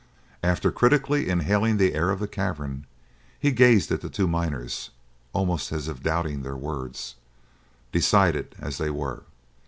[0.41, 2.87] After critically inhaling the air of the cavern,
[3.39, 4.89] he gazed at the two miners,
[5.31, 7.17] almost as if doubting their words,
[7.91, 9.21] decided as they were.